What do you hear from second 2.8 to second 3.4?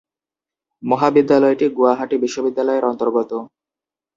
অন্তর্গত।